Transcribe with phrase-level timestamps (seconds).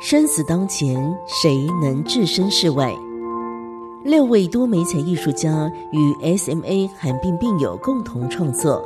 [0.00, 2.90] 生死当前，谁能置身事外？
[4.02, 8.82] 六位多媒材艺术家与 SMA 罕病病友共同创作，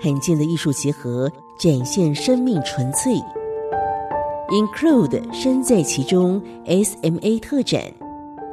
[0.00, 3.14] 罕见的艺术结合，展现生命纯粹。
[4.48, 7.80] Include 身在其中 SMA 特展，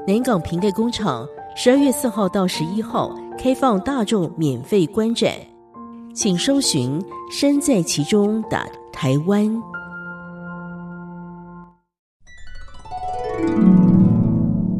[0.08, 5.34] 南港瓶盖工厂十二月四号到十一号开放大众免费观展，
[6.14, 9.60] 请搜寻“身在其中”打台湾。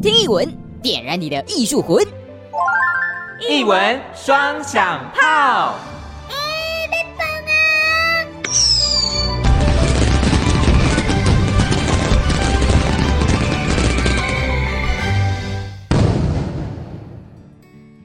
[0.06, 0.48] 听艺文，
[0.80, 2.00] 点燃你的艺术魂。
[3.50, 5.74] 艺文双响炮。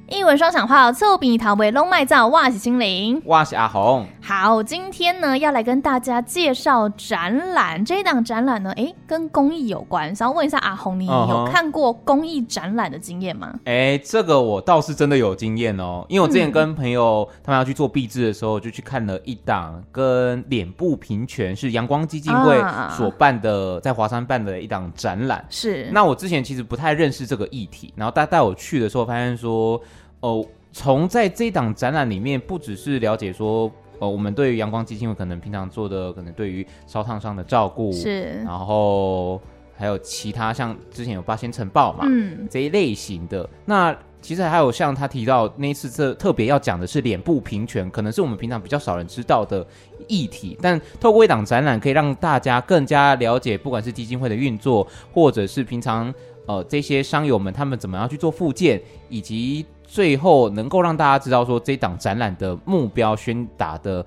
[0.07, 4.07] 艺文双响炮，侧边桃为龙脉造，哇是心灵，哇是阿红。
[4.23, 7.83] 好，今天呢要来跟大家介绍展览。
[7.83, 10.15] 这一档展览呢，哎，跟公益有关。
[10.15, 13.59] 想要问一下阿红，你有看过公益展览的经验吗？
[13.65, 16.05] 哎、uh-huh，这个我倒是真的有经验哦。
[16.07, 22.63] 因为我之前跟朋友他们要去做壁纸的时候，就去看了一档跟脸部平权是阳光基金会
[22.95, 25.43] 所办的，在华山办的一档展览。
[25.49, 25.89] 是。
[25.91, 29.81] 那我之前其实不太认识这个议题，然后带带我去的时候，发现说。
[30.21, 39.39] 哦，从在这一档展览里面，不只是了解说，呃，我们对于阳光基金会可能平常做的，可能对于烧烫伤的照顾，是，然后
[39.77, 43.47] 还有其他像之前有八仙尘爆嘛，嗯，这一类型的。
[43.63, 49.63] 那其实还有像他提到那一次特特别要讲的是脸部平权，可能是我们平常比较少人知道的
[50.07, 56.11] 议题，但透过一档展览，可以让大家更加了解，不管是基金会的运作，或者是平常
[56.45, 59.65] 呃这些商友们他们怎么样去做复健，以及。
[59.93, 64.05] 最后能够让大家知道说，这档展览的目标宣达的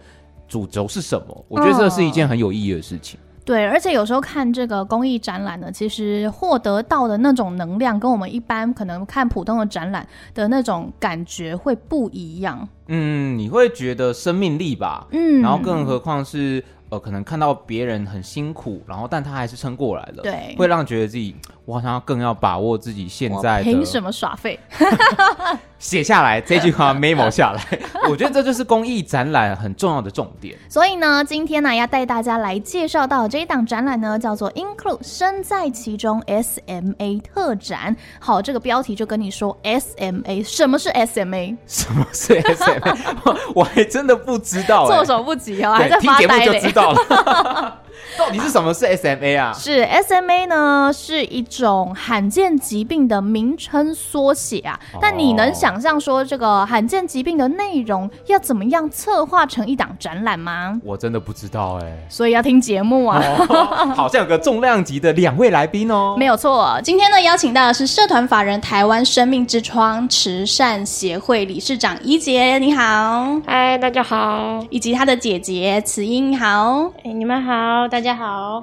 [0.49, 3.21] 主轴是什么，我觉得这是一件很有意义的事情。
[3.45, 12.67] 对，而且有时候看这个公益展览呢，其实获得到的那种能量，跟我们一般可能看普通的展览的那种感觉会不一样。
[12.87, 15.07] 嗯，你会觉得生命力吧？
[15.11, 21.35] 嗯，然后更何况是呃，可能看到别人很辛苦，然后但他还是撑过来了，对，会让觉得自己。
[21.65, 23.65] 我好像要更要把握自己现在的。
[23.65, 24.59] 凭什么耍废？
[25.85, 27.63] 写下来这句话 memo 下来，
[28.09, 30.57] 我觉得这就是公益展览很重要的重点。
[30.67, 37.95] 所以呢，今天呢要带大家来介绍到这一档展览呢，叫做 Include 身在其中 SMA 特展。
[38.19, 41.55] 好，这个标题就跟你说 SMA，什么是 SMA？
[41.67, 42.97] 什么是 SMA？
[43.55, 47.81] 我还真的不知道，措手不及哦，还在发呆就知道了。
[48.19, 49.53] 到底是什么是 SMA 啊？
[49.53, 54.79] 是 SMA 呢，是一种罕见疾病的名称缩写啊。
[54.93, 55.03] Oh.
[55.03, 60.81] 但你能想象说这个罕见疾病的内容要怎么样策划成一档展览吗？
[60.85, 63.21] 我真的不知道哎、欸，所以要听节目啊。
[63.49, 63.89] Oh.
[63.95, 66.15] 好像有个重量级的两位来宾哦。
[66.19, 73.41] 没有错，今天呢邀请到的是社团法人台湾生命之窗慈善协会理事长怡杰，你好。
[73.47, 74.65] 嗨，大家好。
[74.71, 76.91] 以及他的姐姐慈英，你好。
[77.03, 78.63] 哎，你们好，大家好。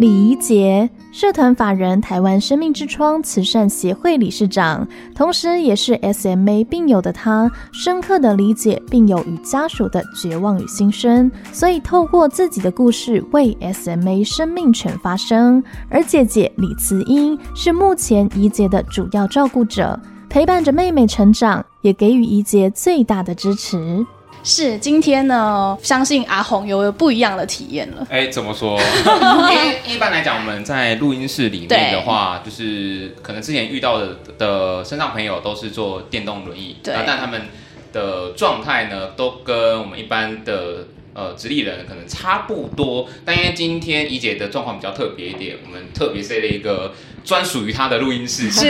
[0.00, 15.62] 李怡洁，社团法人台湾生命之窗慈善协会理事长，同时也是 SMA 病友的她，深刻的理解病友与家属的绝望与心声，所以透过自己的故事为 SMA 生命权发声。
[15.88, 19.98] 而姐姐李慈英是目前怡洁的主要照顾者，
[20.28, 24.04] 陪伴着妹妹成长，也给予怡洁最大的支持。
[24.44, 28.06] 是今天呢，相信阿红有不一样的体验了。
[28.10, 28.78] 哎，怎么说？
[29.88, 37.42] 一般来讲，我们在录音室里面的话，就是可能之前遇到的的身上朋友都是坐电动轮椅，对，但他们
[37.92, 43.08] 的状态呢，都跟我们一般的呃直立人可能差不多。
[43.24, 46.92] 但因为今天怡姐的状况比较特别一点，我们特别设了一个。
[47.24, 48.66] 专属于她的录音室，是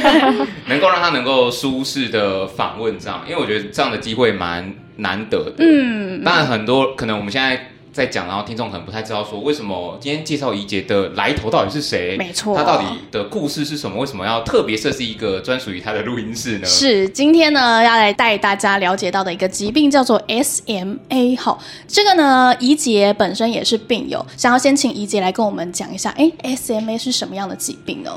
[0.66, 5.56] 能够让她能够舒适的访问这样，因为我觉得这样的机会蛮难得的。
[5.58, 7.72] 嗯，当然很多可能我们现在。
[7.96, 12.14] 在讲，然后听众可能不太知道说为什么今天介绍怡洁的来头到底是谁？
[12.18, 13.98] 没错，他到底的故事是什么？
[13.98, 16.66] 为什么要特别设置一个专属于他的录音室呢？
[16.66, 21.38] 是今天呢要来带大家了解到的一个疾病叫做 SMA。
[21.38, 21.58] 好，
[21.88, 28.10] 这个呢怡洁本身也是病友，想要先请怡洁来跟我们讲一下，哎，SMA 是什么样的疾病呢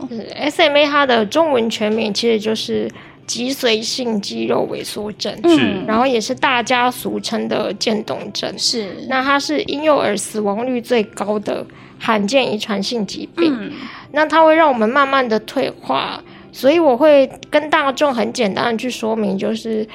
[0.52, 2.92] ？SMA 它的中文全名其实就是。
[3.30, 9.06] 脊髓性肌肉萎缩症，是，然后也是大家俗称的渐冻症，是。
[9.08, 11.64] 那它是婴幼儿死亡率最高的
[12.00, 13.72] 罕见遗传性疾病，嗯，
[14.14, 16.20] 那它会让我们慢慢的退化，
[16.52, 19.88] 所以我会跟大众很简单的去说明，就是，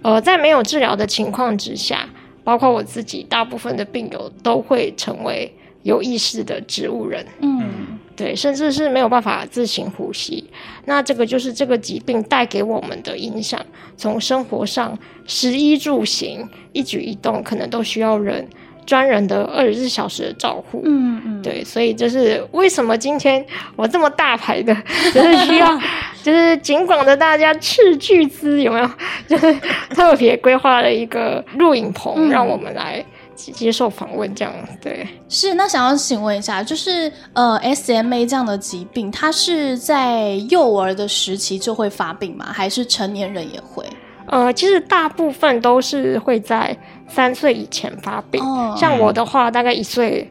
[0.00, 2.08] 呃，在没有治疗的情况之下，
[2.42, 7.26] 包括我自己，大部分的病友都会成为有意识的植物人。
[7.42, 10.44] 嗯，对，甚至是没有办法自行呼吸。
[10.84, 13.58] 那这个就是这个疾病带给我们的影响，
[13.96, 18.46] 从生活上，食衣住行，一举一动可能都需要人。
[18.86, 23.44] 专人的二十四小时的照护，嗯嗯，对，所以就是为什么今天
[23.76, 24.74] 我这么大牌的，
[25.14, 25.80] 就是需要，
[26.24, 28.90] 就是尽管的大家斥巨资，有没有？
[29.28, 29.54] 就是
[29.90, 33.04] 特别规划了一个录影棚，嗯、让我们来
[33.52, 35.06] 接受访问，这样对。
[35.28, 42.46] 是，那想要请问一下，就是呃，SMA 这样的疾病，它是在幼儿的时期就会发病吗？
[42.52, 43.84] 还是成年人也会？
[44.26, 46.76] 呃，其实大部分都是会在
[47.08, 48.40] 三岁以前发病。
[48.44, 50.30] 哦，像我的话，大概一岁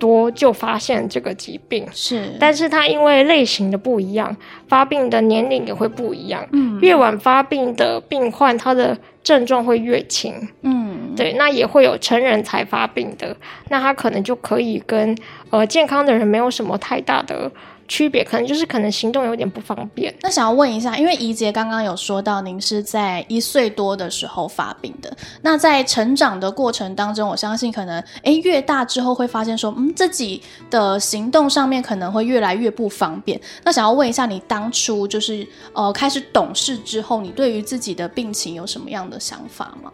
[0.00, 1.86] 多就发现这个疾病。
[1.92, 4.36] 是，但是它因为类型的不一样，
[4.66, 6.44] 发病的年龄也会不一样。
[6.52, 10.34] 嗯，越晚发病的病患，他的症状会越轻。
[10.62, 13.36] 嗯，对，那也会有成人才发病的，
[13.68, 15.16] 那他可能就可以跟
[15.50, 17.48] 呃健康的人没有什么太大的。
[17.90, 20.14] 区别可能就是可能行动有点不方便。
[20.22, 30.40] 那想要问一下，因为怡姐刚刚有说到您是在一岁多的时候发病的，那在成长的过程当中，我相信可能诶越大之后会发现说，嗯，自己
[30.70, 33.40] 的行动上面可能会越来越不方便。
[33.64, 39.90] 那想要问一下，你当初就是呃开始懂事之后，你对于自己的病情有什么样的想法吗？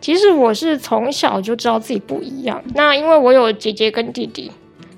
[0.00, 2.62] 其实我是从小就知道自己不一样。
[2.74, 4.52] 那因为我有姐姐跟弟弟。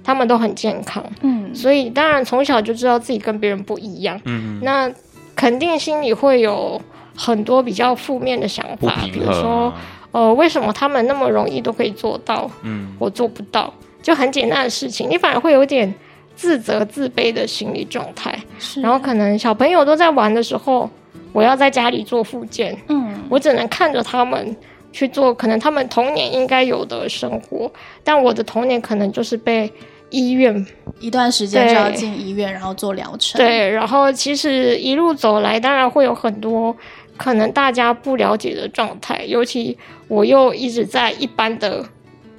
[0.04, 4.92] 他们都很健康，嗯，所以当然从小就知道自己跟别人不一样，嗯，那
[5.34, 6.80] 肯定心里会有
[7.16, 9.72] 很多比较负面的想法，比如说，
[10.12, 13.72] 呃，为什么他们那么容易都可以做到，嗯，我做不到，
[14.02, 15.92] 就很简单的事情，你反而会有点
[16.36, 20.90] 自责、自卑的心理状态，是，然后可能小朋友都在玩的时候，
[21.32, 24.54] 我要在家里做复健，嗯，我只能看着他们
[24.92, 27.72] 去做，可能他们童年应该有的生活，
[28.04, 29.72] 但我的童年可能就是被。
[30.10, 30.66] 医院
[31.00, 33.38] 一段时间就要进医院，然后做疗程。
[33.38, 36.76] 对，然后其实一路走来，当然会有很多
[37.16, 39.24] 可能大家不了解的状态。
[39.26, 39.76] 尤其
[40.08, 41.84] 我又一直在一般的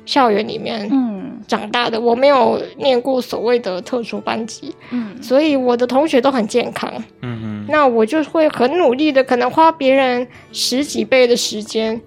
[0.06, 6.92] 校园里面嗯长大的，我没有念过所谓的特殊班级，嗯，所以我的同学都很健康，
[7.22, 12.02] 嗯哼，那我就会很努力的，可能花别人十几倍的时间。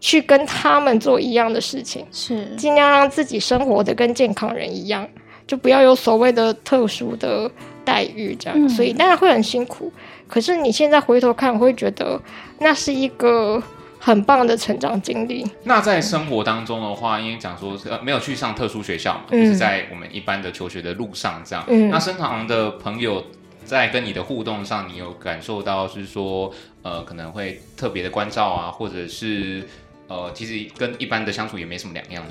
[0.00, 5.06] 去跟他们做一样的事情，是尽量让自己生活的跟健康人一样，
[5.46, 7.50] 就不要有所谓的特殊的
[7.84, 8.58] 待遇这样。
[8.58, 9.92] 嗯、所以当然会很辛苦，
[10.26, 12.18] 可是你现在回头看，会觉得
[12.60, 13.62] 那是一个
[13.98, 15.46] 很棒的成长经历。
[15.64, 21.62] 那在生活当中的话，因为讲说呃没有去上特殊学校嘛，嗯、就是在我们一般的求学的路上这样。
[21.68, 23.22] 嗯、那身旁的朋友
[23.66, 26.50] 在跟你的互动上，你有感受到是说
[26.80, 29.62] 呃可能会特别的关照啊，或者是？
[30.10, 32.22] 呃，其实跟一般的相处也没什么两样。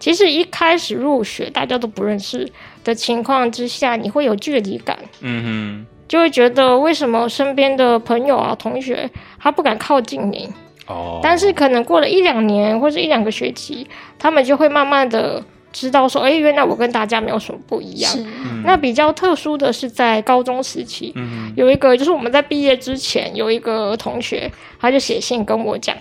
[0.00, 2.50] 其实一开始入学，大家都不认识
[2.82, 4.98] 的情况之下，你会有距离感。
[5.20, 10.48] 嗯哼，就会觉得为什么身边的朋友啊、同学，他不敢靠近你。
[10.86, 11.20] 哦。
[11.22, 13.86] 但是可能过了一两年或者一两个学期，
[14.18, 18.10] 他们就会慢慢的知道说，哎，原来我跟大家没有什么不一样。
[18.10, 18.24] 是。
[18.64, 24.50] 那比较特殊的是在高中时期，嗯，有一个就是我们在毕业之前，有一个同学，
[24.80, 25.94] 他就写信跟我讲。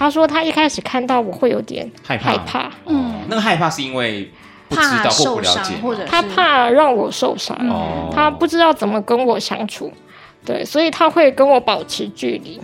[0.00, 4.30] 他说他一开始看到我会有点害怕，害怕，嗯，那个害怕是因为
[4.66, 9.92] 不知道或不了解，或者他怕让我受伤，嗯、他不知道怎么跟我相处，
[10.42, 12.58] 对，所以他会跟我保持距离。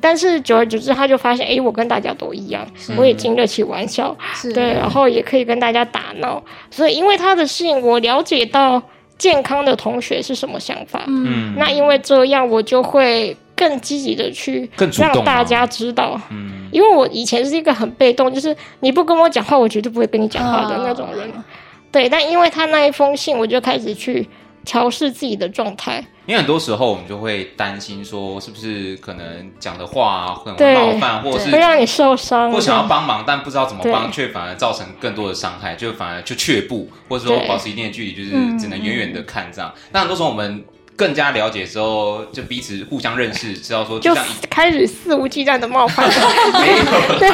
[0.00, 4.14] 但是久而久之，他就发现，哎，我跟大家都一样，我也经得起玩笑，
[4.52, 6.42] 对，然后也可以跟大家打闹。
[6.72, 8.82] 所以因为他的事情，我了解到
[9.16, 13.36] 健康的同学是什么想法，嗯，那因为这样，我就会。
[13.56, 14.68] 更积极的去
[14.98, 21.44] 让大家知道，嗯，因为我以前是一个很被动，就是你不跟我讲话，我绝对不会跟你讲话的那种人，啊、
[21.92, 22.08] 对。
[22.08, 24.28] 但因为他那一封信，我就开始去
[24.64, 26.04] 调试自己的状态。
[26.26, 39.72] 因为很多时候我们就会担心说，是不是可能讲的话很冒犯，或者是会让你受伤，或想要帮忙，但不知道怎么帮，却反而造成更多的伤害，就反而就却步，或者说保持一定的距离，就是只能远远的看这样。
[39.92, 40.64] 那很多时候我们。
[40.96, 46.08] 更加了解之后，就彼此互相认识，知道说就，像开始肆无忌惮的冒犯。
[46.60, 47.28] 没有，对，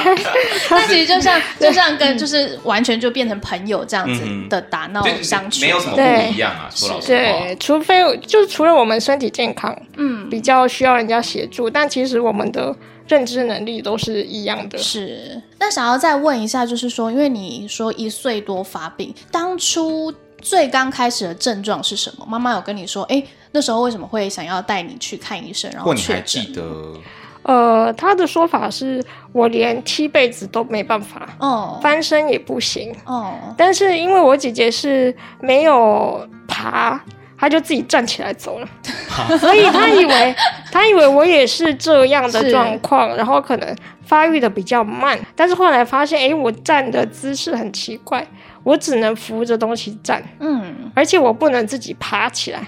[0.71, 6.71] 那其实就像就像跟就是完全就变成朋友这样子的打闹相处，没有什么不一样啊。
[6.75, 12.75] 说老实话，对，除非就是除了我们身体健康，嗯，比较需要人家协助，但其实我们的
[13.09, 14.79] 认知能力都是一样的。
[14.79, 22.25] 是，那想要再问一下，就是说，因为你说一岁多发病，当初最刚开始的症状是什么？
[22.27, 23.23] 妈妈有跟你说，哎。
[23.53, 25.71] 那时候为什么会想要带你去看医生？
[25.73, 26.95] 然后你还记得？
[27.43, 29.03] 呃，他的说法是
[29.33, 37.03] 我连踢被子都没办法，哦，翻身也不行，哦，但是因为我姐姐是没有爬，
[37.39, 38.69] 她就自己站起来走了，
[39.41, 40.35] 所以她以为
[40.71, 48.25] 她以为我也是这样的状况，然后可能发育的比较慢，但是后来发现，哎，我站的姿势很奇怪，
[48.63, 52.61] 我只能扶着东西站，嗯，而且我不能自己爬起来。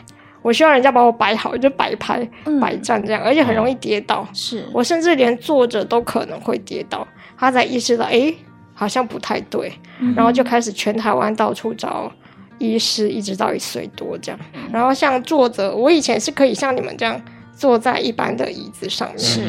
[0.43, 2.29] 我希望人家把我摆好，就摆拍、
[2.61, 4.27] 摆站这样，而且很容易跌倒。
[4.35, 7.07] 是我甚至连坐着都可能会跌倒。
[7.39, 8.33] 他才意识到，哎，
[8.75, 9.73] 好像不太对，
[10.15, 12.11] 然后就开始全台湾到处找
[12.59, 14.41] 医师，一直到一岁多这样。
[14.73, 17.21] 然后像坐着，我以前是可以像你们这样
[17.57, 19.41] 坐在一般的椅子上面，是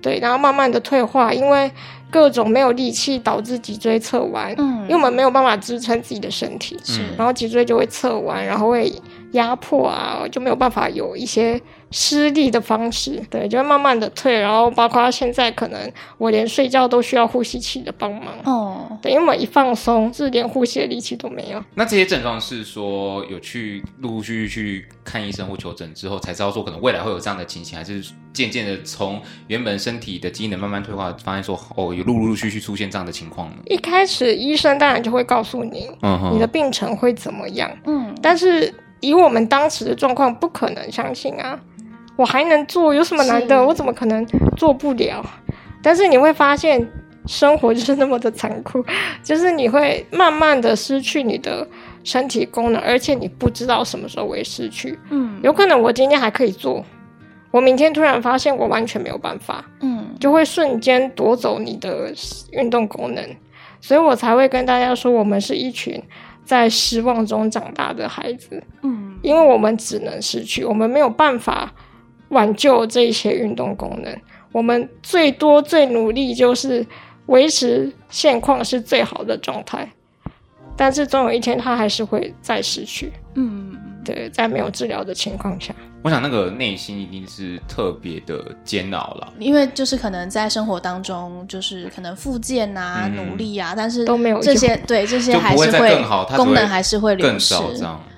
[0.00, 1.68] 对，然后慢慢的退化，因为
[2.08, 8.92] 各种没有力气导致脊椎侧弯，嗯，因为我们没有办法支撑自己的身体，是，然后脊椎就会侧弯，然后会。
[9.32, 11.60] 压迫啊，就没有办法有一些
[11.90, 21.62] 施力的方式，对，就会慢慢的退，然后包括现在可能我连睡觉都需要呼吸器的帮忙哦，对，因为我一放松，是连呼吸的力气都没有。
[21.74, 33.56] 那这些症状是说有去陆陆续续去看医生或求诊之后才知道说可能未来会有这样的情形，还是渐渐的从原本身体的机能慢慢退化，发现说哦有陆陆续续出现这样的情况呢？
[33.66, 38.72] 一开始医生当然就会告诉你，嗯哼，你的病程会怎么样，嗯，但是。
[39.00, 41.58] 以我们当时的状况，不可能相信啊！
[42.16, 43.64] 我还能做，有什么难的？
[43.66, 44.26] 我怎么可能
[44.56, 45.24] 做不了？
[45.82, 46.86] 但是你会发现，
[47.26, 48.84] 生活就是那么的残酷，
[49.24, 51.66] 就是你会慢慢的失去你的
[52.04, 54.98] 身体功能，而且你不知道什么时候会失去。
[55.08, 56.84] 嗯，有可能我今天还可以做，
[57.50, 59.64] 我明天突然发现我完全没有办法。
[59.80, 62.12] 嗯，就会瞬间夺走你的
[62.52, 63.24] 运动功能，
[63.80, 66.02] 所以我才会跟大家说，我们是一群。
[66.44, 71.72] 在失望中长大的孩子，嗯，因为我们只能失去，我们没有办法
[72.30, 74.16] 挽救这些运动功能。
[74.52, 76.84] 我们最多最努力就是
[77.26, 79.88] 维持现况是最好的状态，
[80.76, 83.12] 但是总有一天他还是会再失去。
[83.34, 85.72] 嗯，对，在没有治疗的情况下。
[86.02, 96.02] 我想那个内心一定是特别的煎熬了，因为就是可能在生活当中，就是可能复健啊、嗯、努力啊，但是都没有这些，对这些还是会
[96.36, 97.54] 功能还是会流失。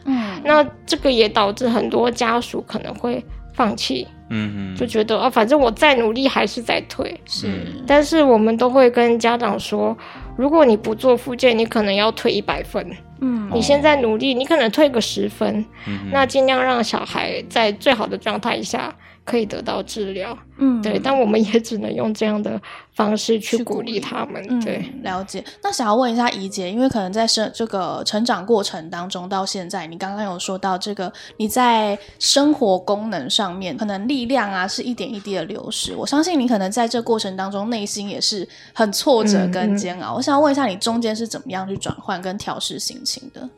[0.05, 7.21] 嗯，那这个也导致很多家属可能会放弃，嗯嗯，就觉得啊，反正我再努力还是在退。
[7.27, 7.49] 是，
[7.87, 9.97] 但是我们都会跟家长说，
[10.37, 12.85] 如果你不做复健，你可能要退一百分。
[13.25, 18.93] 嗯，你现在努力，你可能退个十分，嗯、那尽量让小孩在最好的状态下
[19.25, 20.37] 可以得到治疗。
[20.59, 22.61] 嗯，对，但我们也只能用这样的
[22.95, 24.45] 方式去鼓励他们。
[24.49, 25.43] 嗯、对，了解。
[25.63, 35.95] 那想要问一下怡姐，因为可能在生这个成长过程当中到现在，你刚刚有说到这个你在生活功能上面可能力量啊是一点一滴的流失。
[35.95, 40.13] 我相信你可能在这过程当中内心也是很挫折跟煎熬。
[40.13, 43.49] 嗯嗯、我想要问一下，你中间是怎么样去转换跟调试心情的？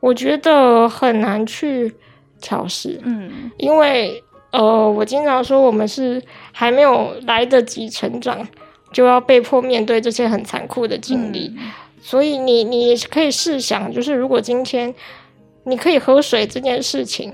[0.00, 1.94] 我觉得很难去
[2.40, 4.22] 调试，嗯，因为
[4.52, 8.46] 呃，我经常说我们是还没有来得及成长，
[8.92, 14.94] 就要被迫面对这些很残酷的经历，嗯、所以你你可以试想，就是如果今天
[15.64, 17.32] 你可以喝水这件事情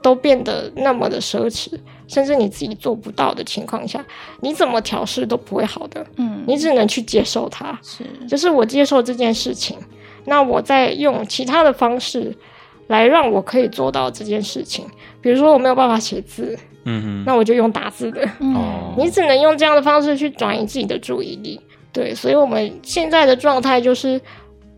[0.00, 1.68] 都变得那么的奢侈，
[2.06, 4.04] 甚至你自己做不到的情况下，
[4.40, 9.76] 你怎么调试都不会好的，嗯，你只能去接受它，是，就是我接受这件事情。
[10.24, 12.32] 那我再用其他的方式
[12.92, 14.84] 来让我可以做到这件事情，
[15.20, 18.22] 比如说我没有办法写字，嗯哼，那我就用打字的，
[18.54, 21.60] 哦，你只能用这样的方式去转移自己的注意力，
[21.92, 24.20] 对，所以我们现在的状态就是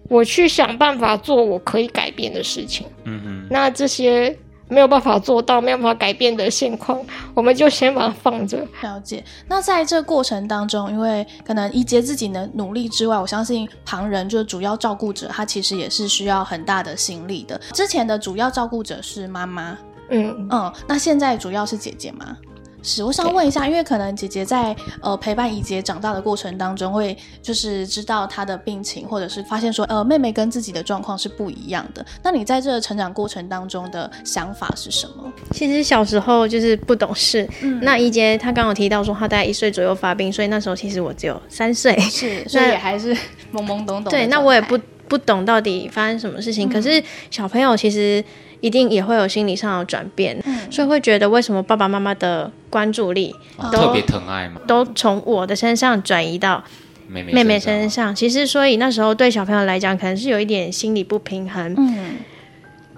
[0.09, 4.35] 我去想办法做我可以改变的事情，嗯哼，那这些。
[4.69, 7.01] 没有办法做到，没有办法改变的现况，
[7.35, 8.67] 我们就先把它放着。
[8.83, 9.23] 了解。
[9.47, 17.61] 那在这过程当中，因为可能一阶自己的努力之外，我相信旁人就是主要照顾者，他其实也是需要很大的心力的。
[17.73, 19.77] 之前的主要照顾者是妈妈，
[20.09, 22.37] 嗯嗯，那现在主要是姐姐吗？
[22.85, 32.05] 是，我想问一下，因为可能姐姐在呃陪伴怡姐长大的过程当中，会就是知道她的病情，或者是发现说呃妹妹跟自己的状况是不一样的。
[32.23, 35.33] 那你在这个成长过程当中的想法是什么？
[35.53, 37.49] 其实小时候就是不懂事。
[37.63, 43.15] 嗯，那怡姐她刚刚提到说她大概一岁左右发病，所以那时候其实我只有三岁，是，所以 也还是
[43.51, 44.11] 懵懵懂懂。
[44.11, 46.69] 对，那我也不不懂到底发生什么事情。
[46.69, 48.23] 嗯，可是小朋友其实。
[48.65, 53.35] 一定也会有心理上的转变，嗯、所以会觉得为什么爸爸妈妈的关注力
[53.71, 56.65] 都特别疼爱吗，都从我的身上转移到
[57.07, 58.15] 妹妹身上。
[58.15, 61.75] 其实，所以那时候对小朋友来讲，可能是有一点心理不平衡。
[61.77, 62.17] 嗯，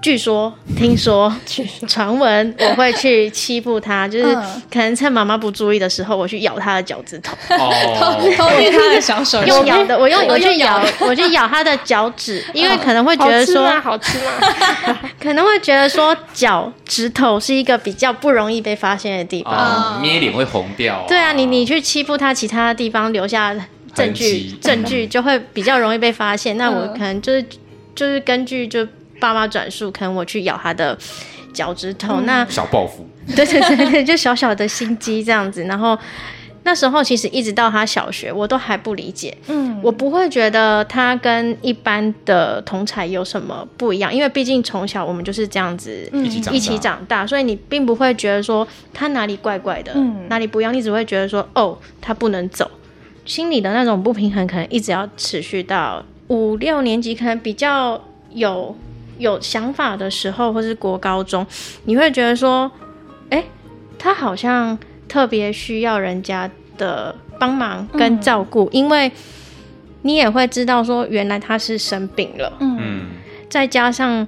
[0.07, 1.35] 据说、听说、
[1.89, 4.25] 传闻，我会去欺负他， 就是
[4.73, 7.37] 可能趁妈妈不注意的时候，我去咬他的脚趾头，
[8.37, 14.97] 偷捏他的小手，用咬的，我用我去咬，我去咬他的脚趾，因为可能会觉得说好吃吗？
[15.21, 21.05] 可能会觉得说脚趾头是一个比较不容易被发现的地方，捏脸会红掉。
[21.09, 23.53] 对啊，你你去欺负他，其他的地方留下
[23.93, 26.57] 证据，证据就会比较容易被发现。
[26.57, 27.45] 那我可能就是
[27.97, 28.87] 就是根据就。
[29.21, 30.97] 爸妈转述，可能我去咬他的
[31.53, 35.65] 脚趾头，嗯、那小报复， 对对对对，就小小的心机这样子。
[35.65, 35.99] 然后
[36.65, 52.69] 那时候其实一直到他小学，我都还不理解，嗯，我不会觉得他跟一般的同才有什么不一样，因为毕竟从小我们就是这样子一起一起长大，所以你并不会觉得说他哪里怪怪的，嗯，哪里不一样，你只会觉得说哦，他不能走，
[53.25, 58.77] 心里的那种不平衡可能一直要持续到五六年级，可能比较有。
[59.19, 61.47] 有想法的时候，或是国高中，
[61.85, 62.71] 你会觉得说，
[63.31, 63.45] 哎、欸，
[63.99, 69.11] 他好像特别需要人家的帮忙跟照顾，嗯、因为
[70.03, 73.07] 你也会知道说，原来他是生病了，嗯，
[73.49, 74.27] 再加上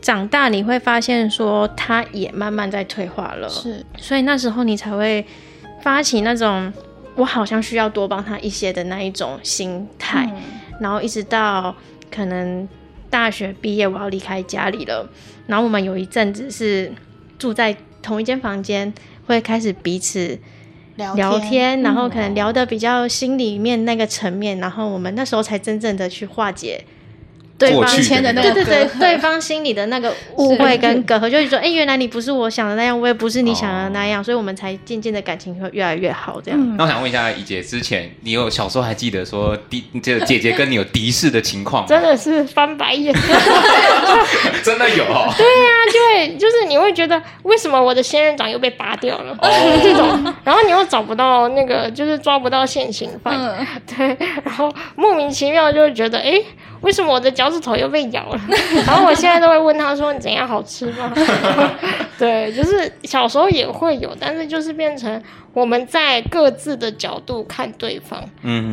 [0.00, 5.24] 长大，你会发现说，他也慢慢在退化了，是，所以那时候你才会
[5.82, 6.72] 发起那种
[7.14, 10.42] 我好像需要多帮他一些的那一种心态，嗯、
[10.80, 11.74] 然后一直到
[12.10, 12.68] 可能。
[13.10, 15.08] 大学毕业，我要离开家里了。
[15.46, 16.92] 然后我们有一阵子是
[17.38, 18.92] 住在同一间房间，
[19.26, 20.38] 会开始彼此
[20.96, 26.84] 聊天，聊天，然后可能聊得比较心里面那个层面，嗯、然后我们那时候才真正的去化解。
[27.58, 36.60] 对方签的那个，对对对，对方心里的那个 误会跟隔阂，就是说，哎、欸，原来你不是我想的那样，我也不是你想的那样，哦、所以我们才渐渐的感情会越来越好，这样。
[36.60, 41.88] 嗯、那我想问一下，怡姐，之前你有小时候还记得说敌这个姐姐跟你有敌视的情况吗？
[41.88, 43.12] 真的是翻白眼，
[44.62, 45.34] 真的有、哦。
[45.36, 49.48] 对呀、啊，就会就是你会觉得为什么我的仙人掌又被拔掉了，哦、
[49.82, 56.44] 这种，然后你又找不到那个，就是抓不到现行犯，嗯、对，然后莫名其妙就会觉得，哎、欸。
[56.80, 58.40] 为什么我的脚趾头又被咬了？
[58.86, 61.12] 然后我现在都会问他说：“你怎样好吃吗？”
[62.18, 65.22] 对，就是小时候也会有，但是就是变成
[65.52, 68.22] 我们在各自的角度看对方。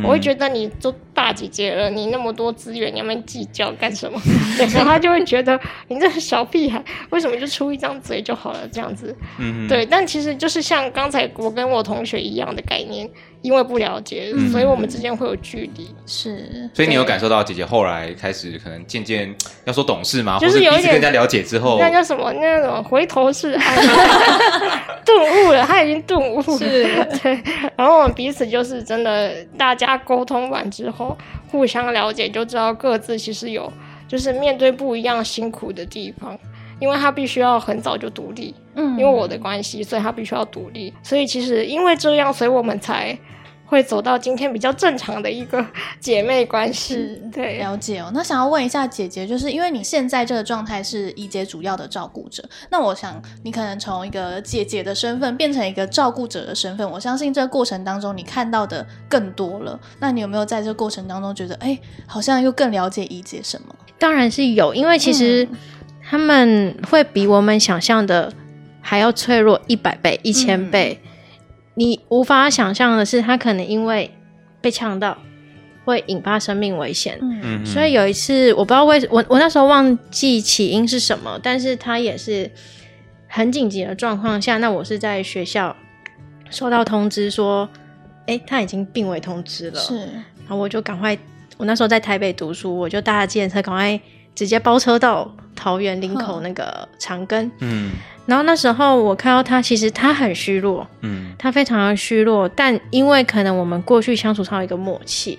[0.02, 4.20] 我会觉得你都大姐姐了，你那么多资源，你要们计较干什么？
[4.74, 8.66] 然后他就会觉得你这个小屁孩，为什么就出一张嘴就好了？
[8.72, 9.16] 这样子。
[9.68, 9.86] 对。
[9.86, 13.08] 但其实就是像刚才我跟我同学一样的概念。
[13.46, 15.88] 因为不了解，所以我们之间会有距离。
[16.04, 19.32] 是，所以你有感受到姐姐后来开始可能渐渐
[19.64, 20.36] 要说懂事吗？
[20.40, 22.32] 就是有一点更加了解之后，那叫什么？
[22.32, 23.76] 那种回头是岸，
[25.06, 26.58] 顿悟了，他已经顿悟了。
[26.58, 26.82] 是，
[27.22, 27.40] 对。
[27.76, 31.16] 然后我们彼此就是真的，大家沟通完之后，
[31.48, 33.72] 互相了解，就知道各自其实有
[34.08, 36.36] 就是面对不一样辛苦的地方。
[36.78, 40.92] 因为他必须要很早就独立，嗯，因为我的关系，所以他必须要独立。
[41.02, 43.16] 所以其实因为这样，所以我们才。
[43.66, 45.64] 会走到今天比较正常的一个
[45.98, 48.10] 姐妹关系， 对，了解哦。
[48.14, 59.78] 那想要问一下姐姐，就是因为你现在这个状态是怡姐主要的照顾者，那我想你可能从一个姐姐的身份变成一个照顾者的身份，我相信这个过程当中你看到的更多了。
[59.98, 61.76] 那你有没有在这个过程当中觉得，哎，
[62.06, 63.74] 好像又更了解怡姐什么？
[63.98, 65.48] 当然是有，因为其实
[66.08, 68.32] 他们会比我们想象的
[68.80, 71.00] 还要脆弱一百倍、一千倍。
[71.76, 74.10] 嗯你无法想象的是，他可能因为
[74.62, 75.18] 被呛到，
[75.84, 77.18] 会引发生命危险。
[77.20, 82.50] 嗯，所以有一次，我不知道为什，我我那时候忘记起因是什么，但是他也是
[83.28, 85.76] 很紧急的状况下，那我是在学校
[86.50, 87.68] 收到通知说，
[88.20, 89.78] 哎、欸，他已经病危通知了。
[89.78, 91.16] 是，然后我就赶快，
[91.58, 94.00] 我那时候在台北读书，我就搭了计程车，赶快
[94.34, 97.50] 直接包车到桃园林口那个长庚。
[97.60, 97.90] 嗯。
[98.26, 105.38] 然后那时候我看到他，其实他很虚弱，嗯，他非常的虚弱，但因为可能我们过去相处上有一个默契，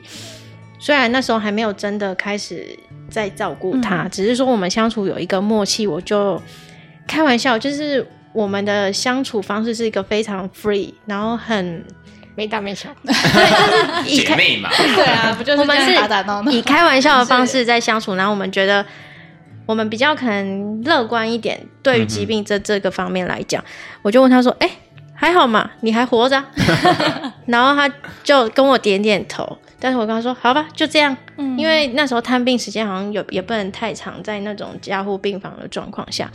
[0.80, 2.66] 虽然那时候还没有真的开始
[3.10, 6.42] 在照顾他，嗯、只是说我们相处有一个默契，我就
[7.06, 11.84] 开玩笑，就是我们的相处方式是一个非常 free，然后很
[12.36, 12.90] 没大没小，
[14.06, 18.86] 姐妹嘛，对啊，不就是我们是打打闹闹，以开玩笑的方式在相处，然后我们觉得。
[19.68, 23.68] 我们比较可能乐观一点，对于疾病这这个方面来讲，嗯、
[24.02, 24.74] 我就问他说：“哎、欸，
[25.14, 26.44] 还好嘛，你还活着？”
[27.46, 31.16] 然后他就跟我点点头，但是我跟他说：“好吧，就这样。
[31.38, 36.32] 嗯”因为那时候探病时间好像有也不能太长，在那种加护病房的状况下，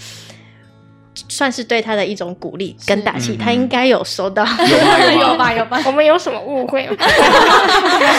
[1.29, 4.45] 算是对他的一种鼓励跟打气，他应该有收到。
[4.45, 6.97] 有吧 有吧，有吧，我们有什么误会吗？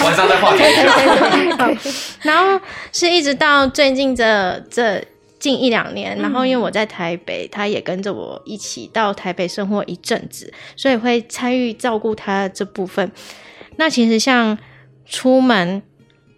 [0.06, 0.64] 晚上再话题。
[2.22, 5.04] 然后是一直到最近这这
[5.40, 13.12] 近一两年，然后因为我在台北，他也跟着我一起到台北生活一阵子，所以会参与照顾他的这部分。
[13.78, 14.58] 那其实像
[15.06, 15.82] 出门，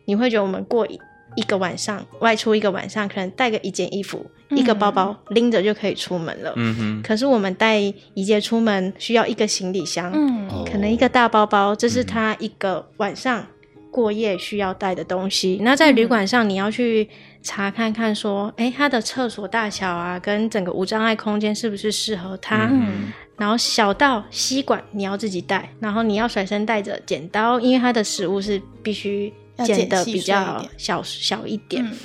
[0.05, 0.99] 你会觉得我们过一
[1.35, 6.53] 一个晚上外出一个晚上，可能带个一件衣服、嗯、一个包包拎着就可以出门了。
[6.55, 7.01] 嗯哼。
[7.03, 7.79] 可是我们带
[8.13, 13.45] 宜洁出门需要一个行李箱，嗯，可能一个大包包，这是他一个晚上
[13.91, 15.57] 过夜需要带的东西。
[15.59, 17.09] 嗯、那在旅馆上，你要去。
[17.47, 22.67] 查看看说，哎，他的厕所大小啊，跟整个无障碍空间是不是适合他？
[22.71, 29.31] 嗯，然后小到吸管你要自己带，然后你要随身带着剪刀，因为他的食物是必须
[29.63, 31.85] 剪的比较小小一点。
[31.85, 31.95] 嗯，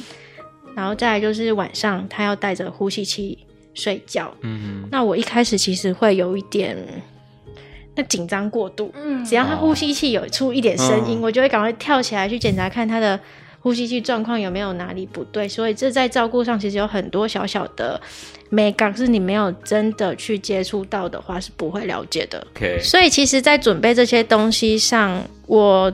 [0.76, 3.38] 然后再来就是晚上他要带着呼吸器
[3.74, 4.34] 睡觉。
[4.42, 6.76] 嗯，那我一开始其实会有一点
[7.94, 8.92] 那紧张过度。
[8.94, 13.18] 嗯，只要他呼吸器有出一点声音，哦，我就会赶快跳起来去检查看他的。
[13.62, 15.46] 呼吸器状况有没有哪里不对？
[15.46, 18.00] 所以这在照顾上其实有很多小小的
[18.48, 22.46] 美感，是你没有真的去接触到的话是不会了解的。
[22.54, 22.82] Okay.
[22.82, 25.92] 所以其实，在准备这些东西上，我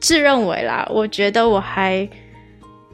[0.00, 2.08] 自认为啦，我觉得我还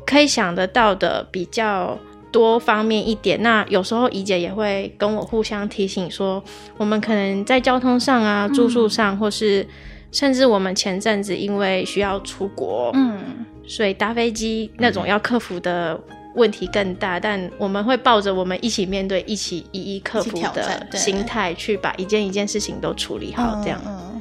[0.07, 1.99] 可以想得到的比较
[2.31, 3.43] 多方面一点。
[3.43, 6.43] 那有时候怡姐也会跟我互相提醒说，
[6.77, 9.67] 我们可能在交通上啊、住宿上，嗯、或是
[10.11, 13.47] 甚至我们前阵子因为需要出国，嗯。
[13.65, 15.99] 所以搭飞机那种要克服的
[16.35, 23.61] 问题更大，嗯、但我们会抱着我们一起面对、一起一一克服的心态，去把一件一件事情都处理好。
[23.63, 24.21] 这样，嗯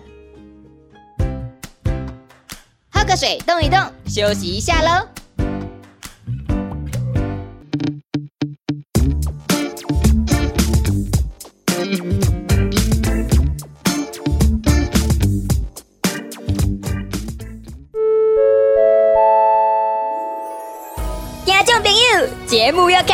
[1.19, 1.29] 嗯、
[2.91, 5.20] 喝个水，动一动，休息一下喽。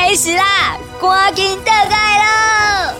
[0.08, 2.96] 开始啦，赶紧倒来了。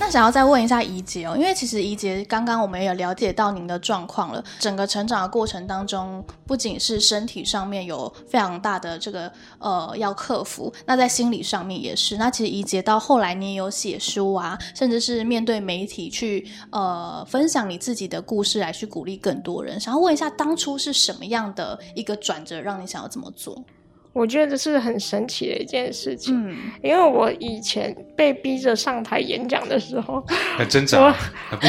[0.00, 4.42] 那想要再问一下怡姐哦，因为其实怡姐刚刚我们也有了解到您的状况了。
[4.58, 12.16] 整个成长的过程当中，不仅是身体上面有非常大的这个呃要克服，那在心理上面也是。
[12.16, 19.78] 那其实怡姐到后来你也有写书啊，甚至是面对媒体去呃分享你自己的故事，来去鼓励更多人。
[19.78, 23.62] 想要问一下，当初是什么样的一个转折，让你想要这么做？
[24.12, 30.24] 我觉得这是很神奇的一件事情，嗯，因为我以前被逼着上台演讲的时候，
[30.58, 31.14] 很挣扎，我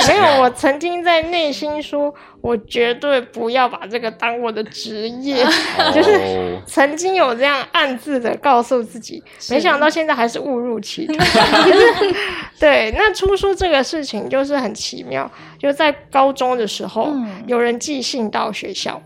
[0.08, 5.44] 没有，我曾经在内心说，我绝对不要把这个当我的职业，
[5.78, 11.14] 哦、就是曾经有这样暗自的告诉自己，没想到现在还是误入歧途。
[12.60, 19.00] 对，那出书这个事情就是很奇妙，就在高中的时候，嗯、有人寄信到学校。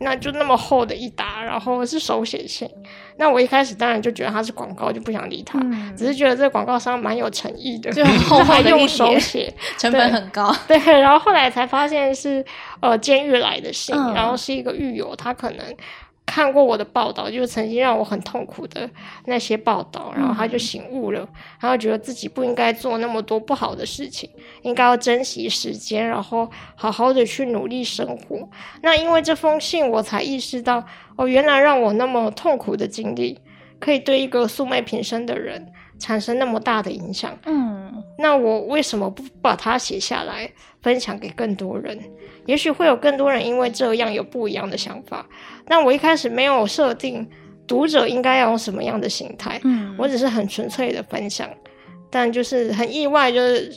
[0.00, 2.68] 那就那么厚的一沓，然后是手写信。
[3.16, 5.58] 那我一开始当然就觉得它是广告，就不想理他。
[5.62, 10.54] 嗯、只是觉得这个广告商蛮有诚意的， 就很厚厚的用手写，成本很高。
[10.66, 12.44] 对，然后后来才发现是
[12.80, 15.64] 呃监狱来的信，嗯、然后是一个狱友，他可能。
[16.30, 18.88] 看过我的报道，就是曾经让我很痛苦的
[19.24, 24.30] 那些报道，然后他就醒悟了，然后觉得自己不应该做那么多不好的事情，
[24.62, 28.48] 应该要珍惜时间，然后好好的去努力生活。
[28.80, 33.40] 那因为这封信，我才意识到，哦，原来让我那么痛苦的经历，
[33.80, 37.36] 可以对一个素昧平生的人产生那么大的影响。
[37.46, 41.98] 嗯，那我为什么不把它写下来，分享给更多人？
[42.46, 45.26] 也许会有更多人因为这样有不一样的想法。
[45.66, 47.28] 但我一开始没有设定
[47.66, 51.48] 读者应该要用什么样的心态，嗯，我只是很纯粹的分享，
[52.10, 53.72] 但就是很意外，就是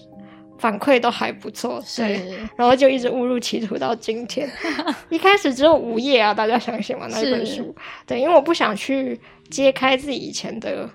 [0.57, 2.23] 反馈都还不错，对，是
[2.55, 4.49] 然后就一直误入歧途到今天。
[5.09, 7.05] 一开始只有五页啊，大家相信吗？
[7.11, 7.75] 那一本书，
[8.07, 9.19] 对，因为我不想去
[9.51, 10.89] 揭开自己以前的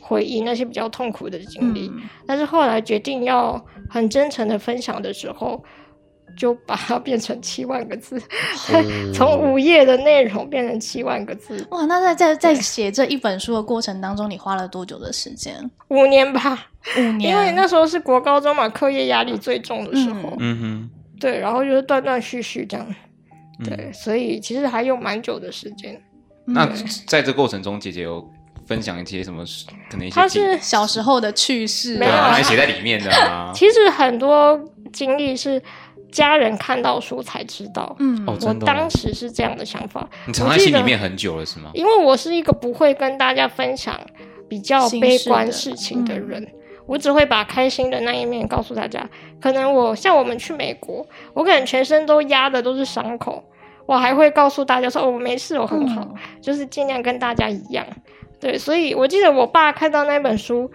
[0.00, 5.62] 回忆，那些比较痛苦的经历，嗯，但是后来决定要很真诚的分享的时候。
[6.38, 8.22] 就把它变成七万个字，
[9.12, 11.66] 从五页的内容变成七万个字。
[11.72, 11.84] 哇！
[11.86, 15.68] 那在在在写这一本书的过程当中，你花了多久的时间？
[15.88, 17.32] 五年吧，五年。
[17.34, 20.32] 因为那时候是国高中嘛，课业压力最重的时候。
[20.38, 20.90] 嗯哼。
[21.18, 22.94] 对，然后就是断断续续这样。
[23.64, 26.00] 对，所以其实还有蛮久的时间。
[26.44, 26.70] 那
[27.08, 28.24] 在这过程中，姐姐有
[28.64, 29.44] 分享一些什么？
[29.90, 33.50] 可能一些他是小时候的趣事，没有还写在里面的啊。
[33.56, 34.56] 其实很多
[34.92, 35.60] 经历是。
[36.10, 40.08] 家人看到书才知道，嗯，我当时是这样的想法。
[40.26, 41.70] 你藏在心里面很久了是吗？
[41.74, 43.98] 因为我是一个不会跟大家分享
[44.48, 46.52] 比较悲观事情的人，嗯、
[46.86, 49.08] 我只会把开心的那一面告诉大家。
[49.40, 53.44] 可能我像我们去美国，我可能全身都压的都是伤口，
[53.86, 57.86] 我还会告诉大家说，哦，我没事，我很好，嗯、就是尽量跟大家一样。
[58.40, 60.70] 对，所以我记得我爸看到那本书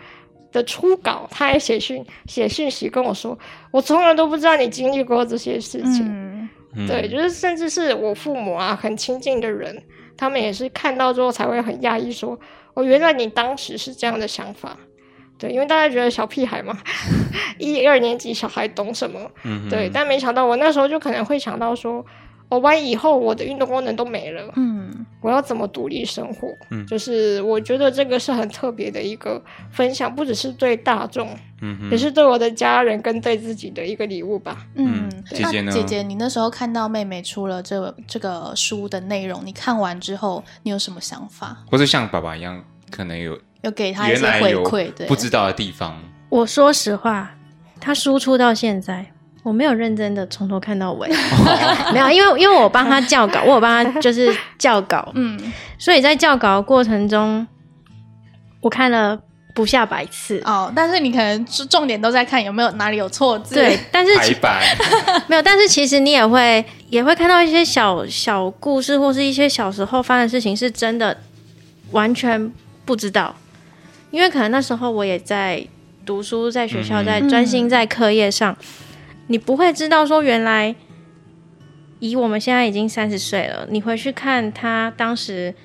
[0.54, 3.38] 的初稿，他还写讯写讯息跟我说，
[3.72, 6.08] 我从来都不知道你经历过这些事情。
[6.76, 9.84] 嗯、对，就是甚至是我父母啊，很亲近的人，
[10.16, 12.39] 他们也是看到之后才会很讶异，说，
[12.74, 14.78] 哦，原来你当时是这样的想法。
[15.38, 16.78] 对，因为大家觉得小屁孩嘛，
[17.58, 19.20] 一二年级小孩懂什么？
[19.44, 19.89] 嗯，对。
[19.92, 22.06] 但没想到我那时候就可能会想到说，
[22.54, 26.56] 我、哦、万一以后我的运动功能都没了，嗯，我要怎么独立生活？
[26.70, 31.28] 嗯，就是我觉得这个是很特别的一个分享，不只是对大众，
[31.62, 34.66] 嗯，也是对我的家人跟对自己的一个礼物吧。
[34.76, 35.72] 嗯，姐姐呢？
[35.72, 41.58] 姐姐，你那时候看到妹妹出了这、这个书的内容，你看完之后，你有什么想法？
[41.72, 43.38] 或是像爸爸一样，可能有。
[43.63, 45.98] 有给他一些回馈，对，不知道的地方。
[46.28, 47.34] 我说实话，
[47.80, 49.12] 他输出到现在，
[49.43, 51.08] 我没有认真的从头看到尾，
[51.93, 55.38] 没有，因为因为我帮他校稿，我有帮他 就是校稿，嗯，
[55.77, 57.45] 所以在校稿的过程中，
[58.62, 59.19] 我看了
[59.53, 60.71] 不下百次哦。
[60.75, 64.62] 但是你可能重点都在看有没有哪里有错字，对，但是排版
[65.27, 71.17] 没有，但是其实你也会也会看到一些小小故事，或是一些小时候发生的事情，是真的
[71.91, 72.51] 完全
[72.86, 73.36] 不知道。
[74.10, 75.65] 因为可能那时候我也在
[76.06, 78.65] 读书，在学校，在专心在课业上，嗯，
[79.28, 80.76] 你不会知道说原来，
[82.00, 85.56] 以我们现在已经三十岁了，你回去看他当时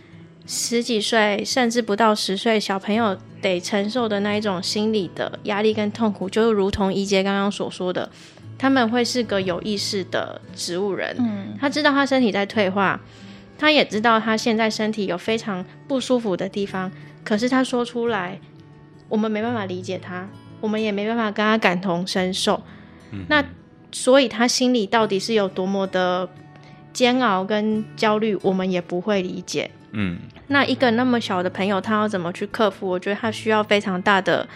[0.47, 8.09] 十几岁甚至不到十岁小朋友得承受的那一种心理的压力跟痛苦，就如同怡杰刚刚所说的，
[8.57, 13.01] 他们会是个有意识的植物人，嗯，他知道他身体在退化，
[13.59, 16.90] 他也知道他现在身体有非常不舒服的地方。
[17.25, 18.40] 可是他说出来，
[19.09, 20.29] 我们没办法理解他，
[20.61, 22.62] 我们也没办法跟他感同身受。
[23.11, 23.44] 嗯、那
[23.90, 26.29] 所以他心里到底是有多么的
[26.92, 29.71] 煎熬跟焦虑，我们也不会理解。
[29.92, 30.18] 嗯，
[30.49, 32.87] 那一个那么小的朋友，他要怎么去克服？
[32.87, 34.47] 我觉得他需要非常大的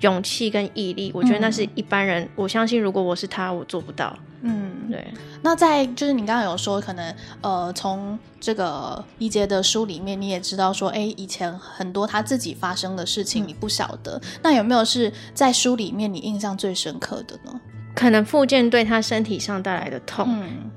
[0.00, 1.12] 勇气跟毅力。
[1.14, 4.18] 我觉得那是一般人，嗯、我相信如果我是他，我做不到。
[4.42, 5.06] 嗯，对。
[5.42, 14.16] 那在就是你刚刚有说，可能呃，从这个一杰的书里面，你也知道说，哎，以前很多他自己发生的事情，你不晓得。
[14.16, 14.40] 嗯。
[14.42, 17.60] 那有没有是在书里面你印象最深刻的呢？
[18.00, 20.26] 可能复健对他身体上带来的痛。
[20.26, 20.70] 嗯，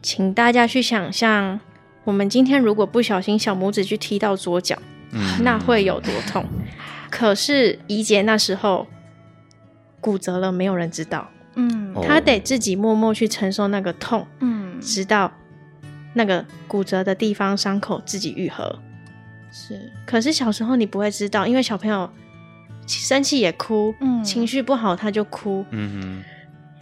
[0.00, 1.58] 请大家去想象，
[2.04, 4.78] 我们今天如果不小心小拇指去踢到左脚，
[5.10, 6.44] 嗯，那会有多痛？
[7.10, 8.86] 可是怡姐那时候
[10.00, 11.28] 骨折了，没有人知道。
[11.56, 15.32] 嗯，他得自己默默去承受那个痛，嗯，直到
[16.14, 18.78] 那个骨折的地方伤口自己愈合。
[19.50, 22.08] 是，可是小时候你不会知道，因为小朋友
[22.86, 26.24] 生气也哭，嗯，情绪不好他就哭，嗯哼，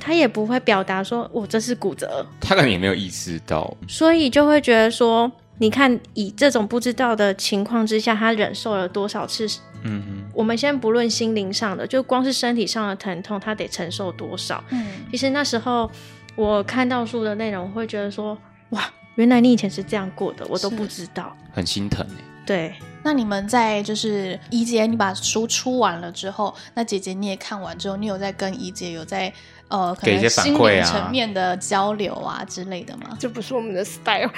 [0.07, 9.49] 他也不会表达说我这是骨折，他可能也没有意识到，所以就会觉得说，你看以这种不知道的情况之下，他忍受了多少次。
[9.83, 14.63] 嗯哼，我们先不论心灵上的，就光是身体上的疼痛，他得承受多少？
[14.71, 15.91] 嗯，其实那时候
[16.37, 18.39] 我看到书的内容，我会觉得说，
[18.71, 22.07] 哇，原来你以前是这样过的，我都不知道，很心疼。
[22.47, 29.33] 对，那你们在就是怡姐，你把书出完了之后，那姐姐你也看完之后，你有在跟怡姐有在？
[29.69, 33.17] 呃，可能心理层面的交流啊之类的吗？
[33.19, 34.31] 这不是我们的 style，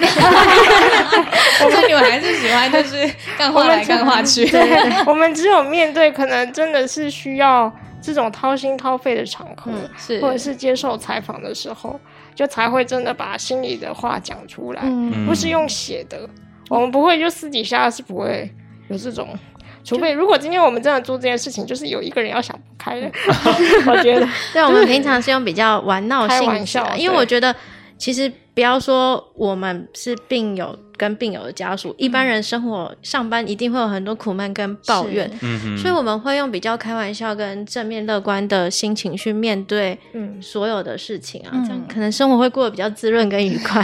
[1.63, 4.43] 我们你们还是喜欢就是干话来干话去。
[4.49, 11.99] 对，我们只有面对可能真的是需要这种掏心掏肺的场合，嗯、是或者是接受采访的时候，
[12.33, 16.27] 就才会真的把心里的话讲出来，嗯、不是用写的。
[16.69, 18.51] 我们不会就私底下是不会
[18.87, 19.27] 有这种。
[19.83, 23.11] 除非如果今天我们真的做这件事情，就是有一个人要想不开的，
[23.91, 24.27] 我觉得。
[24.53, 27.55] 对，我们平常是用比较玩闹性笑，因为我觉得
[27.97, 30.77] 其实不要说我们是病友。
[30.99, 35.31] 跟病友的家属，一般人生活上班一定会有很多苦闷跟抱怨，
[35.77, 39.97] 所以我们会用比较开玩笑跟正面乐观的心情去面对
[40.41, 43.81] 所有的事情啊，这样可能生活会过得比较滋润跟愉快。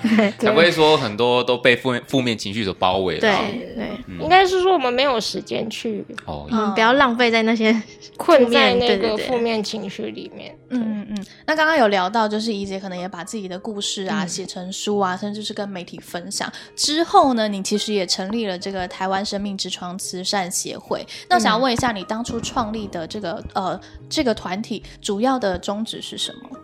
[0.40, 3.18] 才不会说很多都被负面负面情绪所包围。
[3.18, 3.30] 对
[3.76, 7.74] 对，应该是说我们没有时间去哦，不要浪费在那些
[8.16, 10.56] 困在那个负面情绪里面。
[10.70, 11.26] 嗯嗯嗯。
[11.46, 16.50] 那刚刚有聊到，就是怡姐可能也把自己的故事啊写成书啊，甚至是跟媒体分享。
[16.76, 21.06] 之后呢，你其实也成立了这个台湾生命之窗慈善协会。
[21.28, 26.58] 那我想要问一下，你当初创立的这个呃这个团体主要的宗旨是什么？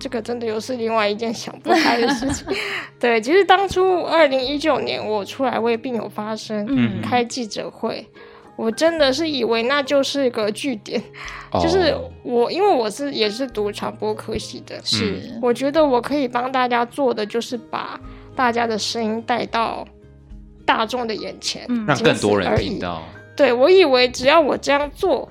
[0.00, 2.46] 这个真的又是另外一件想不开的事情。
[3.00, 8.06] 对，其实当初二零一九年我出来为病友发声，嗯，开记者会，
[8.54, 11.02] 我真的是以为那就是个据点，
[11.50, 17.98] 哦、就是我因为我是也是读传播科系的，是我觉得我可以帮大家做的就是把。
[18.38, 19.84] 大家的声音带到
[20.64, 23.02] 大众的眼前，嗯，让更多人听到。
[23.36, 25.28] 对，我以为只要我这样做，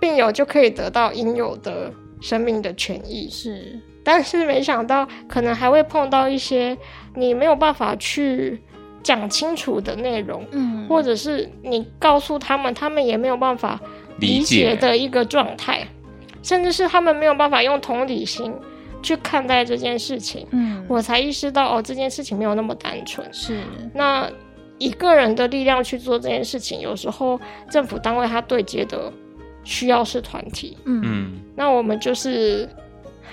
[0.00, 3.28] 病友就可以得到应有的生命的权益。
[3.28, 6.78] 是，但是没想到可能还会碰到一些
[7.16, 8.62] 你没有办法去
[9.02, 13.80] 讲清楚的内容，嗯，或者是你告诉他们，他们也没有办法
[14.20, 15.84] 理解的一个状态，
[16.40, 18.54] 甚至是他们没有办法用同理心。
[19.06, 23.24] 去看待这件事情，嗯，我才意识到哦，这件事情没有那么单纯。
[23.32, 23.60] 是，
[23.94, 24.28] 那
[24.78, 27.40] 一个人的力量去做这件事情，有时候
[27.70, 29.12] 政府单位他对接的
[29.62, 32.68] 需要是团体，嗯，那我们就是。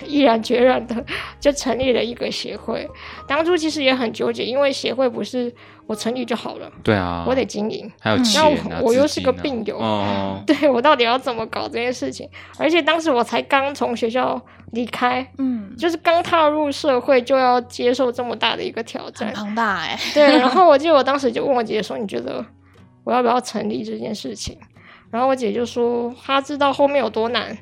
[0.04, 1.04] 毅然决然的
[1.38, 2.86] 就成立了一个协会。
[3.28, 5.50] 当初其实也很纠结，因为协会不是
[5.86, 6.70] 我成立就好了。
[6.82, 12.28] 对啊，我得经营，还有钱、啊，那我，我又是个病友，哦，对，我到底要怎么搞这件事情？
[12.58, 14.40] 而且当时我才刚从学校
[14.72, 19.98] 离开，嗯，就是刚踏入社会就要接受这么大的一个挑战，很庞大哎。
[20.14, 22.44] 对，然后我记得我当时就问我姐姐说：“你觉得
[23.04, 24.56] 我要不要成立这件事情？”
[25.10, 27.56] 然后我姐就说：“她知道后面有多难。”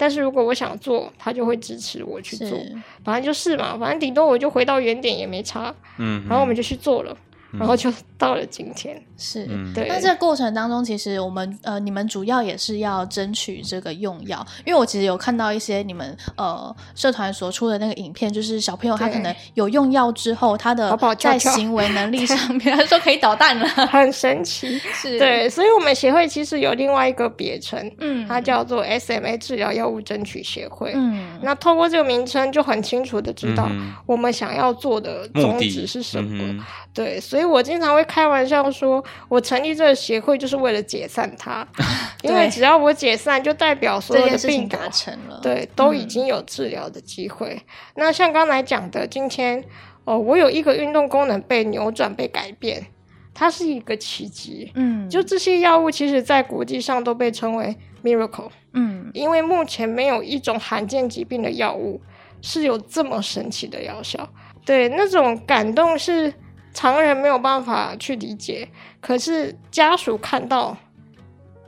[0.00, 2.56] 但是如果我想做，他就会支持我去做。
[3.04, 5.74] 反正就是嘛，反正顶多我就回到原点也没差。
[5.96, 7.16] 嗯，然后我们就去做了。
[7.52, 9.46] 然后就到了今天，是。
[9.74, 9.86] 对。
[9.88, 24.78] 那这个过程当中，其实我们呃，你们主要也是要争取这个用药，因为我其实有看到一些你们呃社团所出的那个影片，就是小朋友他可能有用药之后，他的在行为能力上面，他说可以捣蛋了， 很神奇。
[24.92, 30.92] 是，对，所以我们协会其实有另外一个别称，嗯，它叫做 SMA 治疗药物争取协会。
[30.94, 33.68] 嗯，那透过这个名称，就很清楚的知道
[34.06, 36.64] 我们想要做的宗旨是什么。
[36.92, 41.66] 对，所以我经常会开玩笑说，我成立这个协会就是为了解散它，
[42.22, 47.54] 因为只要我解散，就代表所有的病达成了，对，都已经有治疗的机会。
[47.54, 47.62] 嗯、
[47.96, 49.62] 那像刚才讲的，今天
[50.04, 52.86] 哦，我有一个运动功能被扭转、被改变，
[53.34, 54.72] 它是一个奇迹。
[54.74, 58.50] 嗯，就这些药物，其实在国际上都被称为 miracle。
[58.72, 62.00] 嗯，因为目前没有一种罕见疾病的药物
[62.40, 64.28] 是有这么神奇的药效。
[64.64, 66.32] 对，那种感动是。
[66.72, 68.68] 常人没有办法去理解，
[69.00, 70.76] 可是家属看到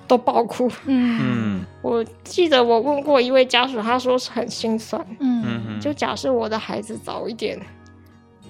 [0.07, 0.71] 都爆哭。
[0.87, 5.05] 嗯，我记得我问过一位家属，他说是很心酸。
[5.19, 7.59] 嗯，就假设我的孩子早一点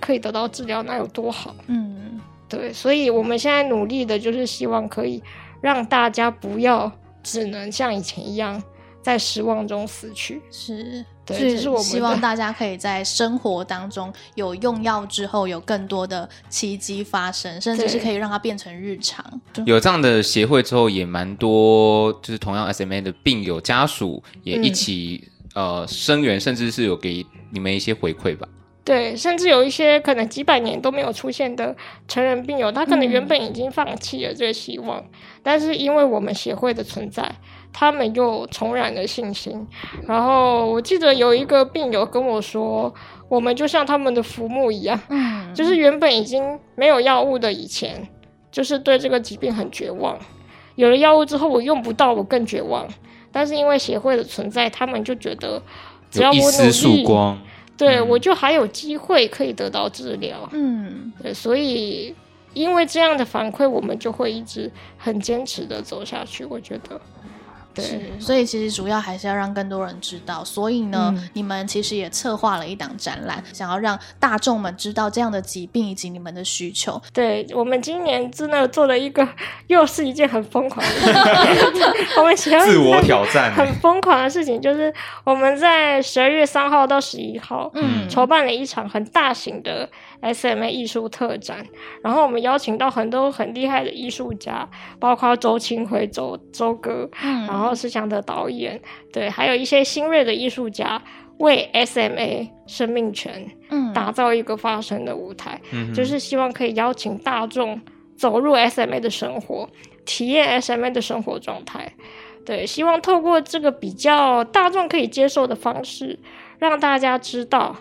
[0.01, 1.55] 可以得到治疗，那有多好？
[1.67, 5.23] 嗯，对，所以我们现在努力的就是希望可以
[5.61, 6.91] 让大家不要
[7.23, 8.63] 只能像以前一样
[9.03, 10.41] 在失望中死去。
[10.51, 11.05] 是。
[11.27, 19.25] 对，是我们希望大家可以在生活当中有用药之后，有更多的奇迹发生，甚至是可以让它变成日常。
[19.65, 25.23] 有这样的协会之后，也蛮多，就是同样 SMA 的病友家属也一起、
[25.55, 28.49] 嗯、呃声援，甚至是有给你们一些回馈吧。
[28.83, 31.77] 对，甚至有一些可能几百年都没有出现的
[32.09, 35.11] 成人病友，他可能原本已经放弃了这个希望，嗯、
[35.45, 37.33] 但是因为我们协会的存在。
[37.73, 39.67] 他们又重燃了信心，
[40.07, 42.93] 然后我记得有一个病友跟我说，
[43.29, 48.09] 我们就像他们的浮木一样，嗯，就是原本已经没有药物的以前，
[48.51, 50.19] 就是对这个疾病很绝望，
[50.75, 52.87] 有了药物之后我用不到，我更绝望，
[53.31, 55.63] 但是因为协会的存在，他们就觉得
[56.11, 57.07] 只要我努力，
[57.79, 62.15] 对、嗯、我就还有机会可以得到治疗，嗯，对，所以
[62.53, 67.01] 因为这样的反馈，我们就会一直很坚持的走下去，我觉得。
[67.75, 70.45] 对，所以其实主要还是要让更多人知道。
[70.45, 77.01] 所以呢，嗯、你们其实也策划了一档展览，想要让大众们知道这样的疾病以及你们的需求。
[77.13, 79.27] 对，我们今年真的做了一个，
[79.69, 81.83] 又是一件很疯狂的事情。
[82.19, 84.93] 我们想要自我挑战，很疯狂的事情就是
[85.25, 89.89] 我们在十二月三号到十一号，嗯，筹办了一场很大型的
[90.23, 91.65] SMA 艺术特展。
[92.03, 97.47] 然后我们邀请到很多很厉害的艺术家，包括周清辉、周周哥，嗯。
[97.47, 98.81] 然后是想的导演，
[99.13, 101.01] 对，还有一些新锐的艺术家，
[101.39, 107.81] 为 SMA 生命权，嗯，打造一个发声的舞台，嗯，就是希望可以邀请大众
[108.17, 109.69] 走入 SMA 的生活，
[110.05, 111.93] 体验 SMA 的生活状态，
[112.45, 116.19] 对，希望透过这个比较大众可以接受的方式，
[116.59, 117.77] 让大家知道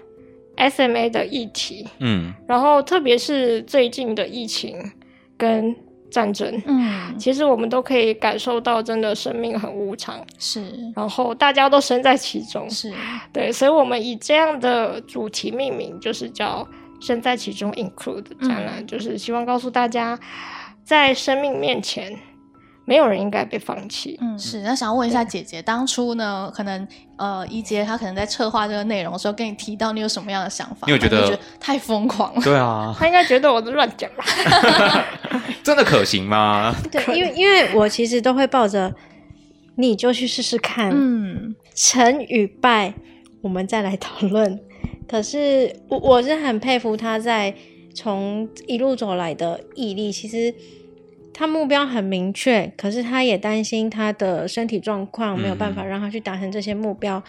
[0.57, 4.91] SMA 的议题，嗯，然后特别是最近的疫情
[5.37, 5.75] 跟。
[6.11, 10.61] 战争，嗯，其实我们都可以感受到，真的生命很无常，是，
[10.95, 12.93] 然后大家都身在其中，是。
[13.31, 16.67] 对，所以我们以这样的主题命名，就是叫
[16.99, 20.19] “身在其中 ”，include 展览，嗯，就是希望告诉大家，
[20.83, 22.17] 在生命面前，
[22.89, 24.17] 没有人应该被放弃。
[24.19, 24.61] 嗯，是。
[24.61, 26.87] 那想要问一下姐姐，当初呢，可能
[27.17, 30.87] 呃，一杰他可能在策划这个内容的时候，跟你提到你有什么样的想法？
[30.87, 32.41] 你有觉得，觉得太疯狂了？
[32.41, 34.25] 对啊， 他应该觉得我在乱讲吧？
[35.61, 36.75] 真的可行吗？
[36.91, 38.91] 对，因为因为我其实都会抱着，
[39.75, 42.95] 你就去试试看，嗯，成与败，
[43.43, 44.59] 我们再来讨论。
[45.07, 47.53] 可是我我是很佩服他在
[47.93, 50.51] 从一路走来的毅力，其实。
[51.33, 57.23] 他目标很明确，可是他也担心他的身体状况没有办法让他去达成这些目标，嗯、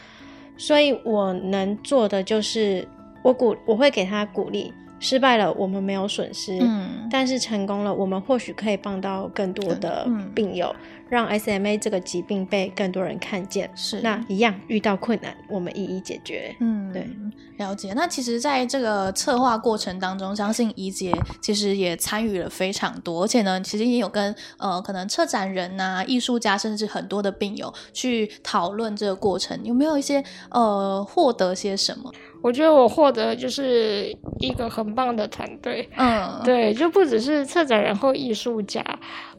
[0.56, 2.86] 所以我能做的就是
[3.22, 4.72] 我鼓我会给他鼓励。
[5.00, 13.68] 失败了，我们没有损失，嗯，但是成功了，我们或许可以帮到更多的病友，嗯、让 SMA 这个疾病被更多人看见。
[13.74, 16.54] 是，那一样遇到困难，我们一一解决。
[16.60, 17.08] 嗯，对，
[17.56, 17.92] 了解。
[17.94, 32.12] 那其实，在这个策划过程当中，相信怡姐其实也参与了非常多，而且呢，其实也有跟呃，可能策展人呐、啊、艺术家，甚至很多的病友去讨论这个过程，有没有一些呃，获得些什么？
[32.42, 38.82] 我觉得我获得就是一个很棒的团队，嗯，对，就不只是策展人或艺术家，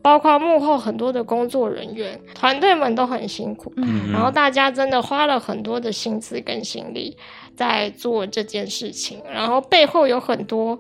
[0.04, 7.18] 包括幕后很多的工作人员，团队们都很辛苦，嗯，然后大家真的花了很多的心思跟心力
[7.56, 10.80] 在做这件事情，然后背后有很多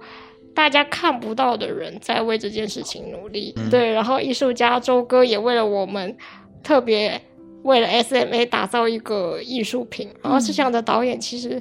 [0.53, 6.15] 大家看不到的人在为这件事情努力，嗯、对，然后艺术家周哥也为了我们
[6.61, 7.19] 特别
[7.63, 11.59] 为了 SMA 打造一个艺术品，然后是这样的导演其实。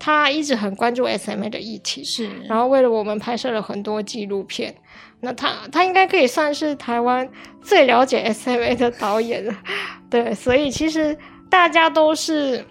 [0.00, 4.74] 他一直很关注 SMA 的议题，是，然后为了我们拍摄了很多纪录片。
[5.20, 7.28] 那他他应该可以算是台湾
[7.60, 9.54] 最了解 SMA 的导演了，
[10.08, 11.16] 对，所以其实
[11.50, 12.64] 大家都是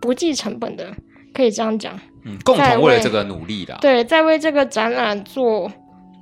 [0.00, 0.90] 不计成本的，
[1.34, 1.94] 可以这样讲。
[2.24, 3.76] 嗯，共同为了这个努力的。
[3.82, 5.70] 对，在为这个展览做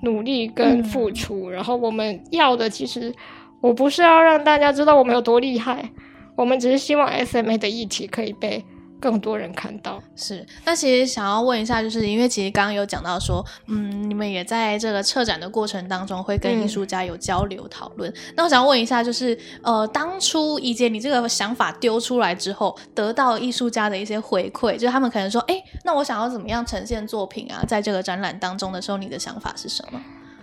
[0.03, 1.51] 努力跟付出。
[1.51, 3.15] 嗯，然后我们要的，其实
[3.61, 5.89] 我不是要让大家知道我们有多厉害，
[6.35, 8.65] 我们只是希望 SMA 的议题可以被。
[9.01, 18.11] 更多人看到是，那其实想要问一下，就是因为其实刚刚有讲到说，嗯，你们也在这个策展的过程当中会跟艺术家有交流讨论。
[18.11, 27.65] 嗯、那我想问一下，就是呃，当初宜洁你这个想法丢出来之后，得到艺术家的一些回馈，就是他们可能说，哎，那我想要怎么样呈现作品啊？
[27.67, 30.01] 在这个展览当中的时候，你的想法是什么？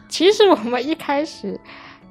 [0.07, 1.59] 其实我们一开始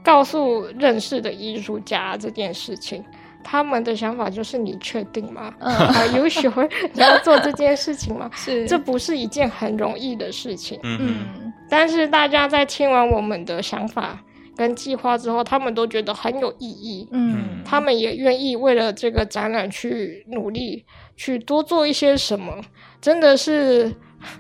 [0.03, 3.03] 告诉认识的艺术家这件事情。
[3.45, 5.55] 他们的想法就是：你确定吗？
[5.61, 6.51] 嗯，啊，有学
[6.95, 8.29] 你要做这件事情吗？
[8.35, 10.81] 是，这不是一件很容易的事情。
[10.83, 14.19] 嗯，但是大家在听完我们的想法
[14.57, 17.07] 跟计划之后，他们都觉得很有意义。
[17.13, 20.85] 嗯，他们也愿意为了这个展览去努力，
[21.15, 22.61] 去多做一些什么。
[23.01, 23.95] 真的是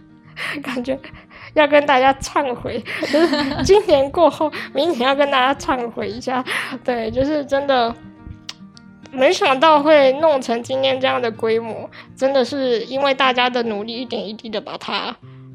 [0.64, 0.98] 感觉
[1.52, 2.82] 要跟大家忏悔，
[3.12, 6.42] 就是今年过后，明年要跟大家忏悔一下。
[6.82, 7.94] 对，就是真的。
[9.14, 15.14] 没想到会弄成今天这样的规模，真的是因为大家的努力，一点一滴的把它，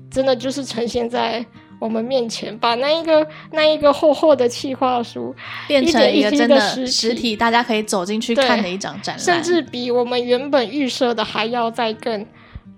[0.10, 1.46] 真的就是呈现在
[1.80, 5.36] 我们面前，把那一个那一个厚厚的企划书
[5.68, 12.26] 变成一个真的实体，大家可以走进去看的一张展览，甚至比我们原本预设的还要再更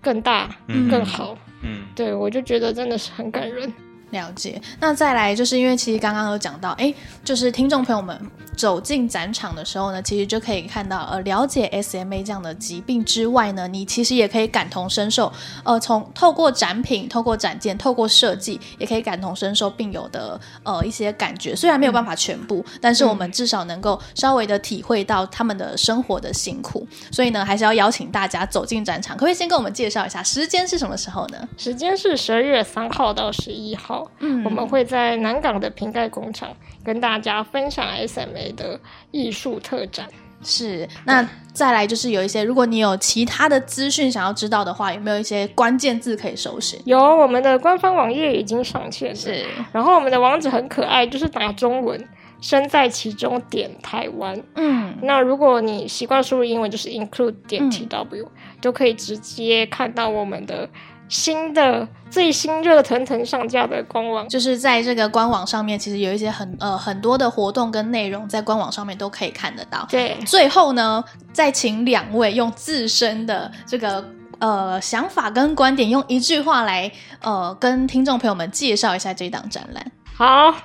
[0.02, 1.38] 更大、嗯、更好。
[1.64, 3.72] 嗯，对，我就觉得真的是很感人。
[4.12, 6.94] 了解，那再来就是因为其实刚刚有讲到，哎，
[7.24, 8.20] 就是听众朋友们
[8.56, 15.32] 走进展场的时候呢，其实就可以看到，呃，了解 SMA 这样的疾病之外呢，你其实也可以感同身受，
[15.64, 21.56] 呃，从透过展品、透过展件、透过设计，也可以感同身受病友的呃一些感觉。
[21.56, 26.86] 虽然没有办法全部，但是我们至少能够稍微的体会到他们的生活的辛苦。
[27.12, 29.16] 所以呢，还是要邀请大家走进展场。
[29.16, 31.48] 可不可以先跟我们介绍一下时间是什么时候呢？
[31.58, 34.01] 时间是十二月三号到十一号。
[34.20, 36.50] 嗯，我们会在南港的瓶盖工厂
[36.84, 38.80] 跟大家分享 SMA 的
[39.12, 40.08] 艺术特展。
[40.44, 41.24] 是，那
[41.54, 46.80] 再来就是有一些，如果你有其他的资讯想要知道的话，有没有一些关键字可以搜寻？
[46.86, 49.16] 有，我们的官方网页已经上线了。
[49.16, 52.04] 是，然后我们的网址很可爱，就是打中文
[52.42, 54.36] “身在其中”点台湾。
[54.56, 58.28] 嗯，那如果你习惯输入英文，就是 include 点 tw，嗯，
[58.60, 60.68] 就可以直接看到我们的。
[61.12, 69.86] 新的最新热腾腾上架的官网，就是在这个官网上面，其实有一些很呃很多的活动跟内容，在官网上面都可以看得到。
[69.90, 71.04] 对，最后呢，
[71.34, 74.10] 再请两位用自身的这个
[74.40, 76.90] 呃想法跟观点，用一句话来
[77.22, 79.92] 呃跟听众朋友们介绍一下这档展览。
[80.16, 80.56] 好，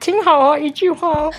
[0.00, 1.30] 听好哦，一句话哦，